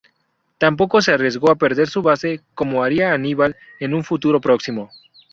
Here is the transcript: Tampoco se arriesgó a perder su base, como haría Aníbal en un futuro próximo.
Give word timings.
Tampoco 0.57 0.99
se 1.03 1.11
arriesgó 1.11 1.51
a 1.51 1.55
perder 1.57 1.87
su 1.87 2.01
base, 2.01 2.41
como 2.55 2.83
haría 2.83 3.13
Aníbal 3.13 3.55
en 3.79 3.93
un 3.93 4.03
futuro 4.03 4.41
próximo. 4.41 4.89